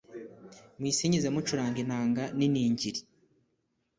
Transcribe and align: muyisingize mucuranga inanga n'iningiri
muyisingize 0.79 1.27
mucuranga 1.35 1.77
inanga 1.85 2.23
n'iningiri 2.37 2.99